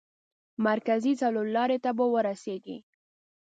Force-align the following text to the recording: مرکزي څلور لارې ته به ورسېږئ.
مرکزي 0.67 1.13
څلور 1.21 1.45
لارې 1.57 1.77
ته 1.83 1.91
به 1.97 2.05
ورسېږئ. 2.13 2.77